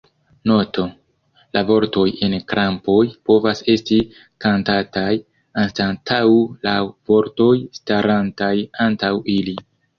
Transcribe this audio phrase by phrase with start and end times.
[0.51, 0.85] Noto:
[1.57, 2.97] La vortoj en krampoj
[3.31, 3.99] povas esti
[4.47, 5.13] kantataj
[5.67, 6.25] anstataŭ
[6.67, 6.77] la
[7.13, 8.53] vortoj starantaj
[8.91, 9.59] antaŭ ili.